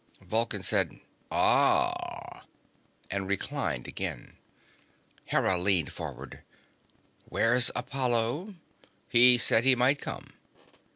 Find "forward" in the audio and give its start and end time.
5.93-6.41